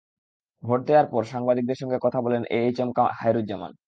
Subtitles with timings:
[0.63, 3.71] Vote দেওয়ার পর সাংবাদিকদের সঙ্গে কথা বলেন এ এইচ এম খায়রুজ্জামান।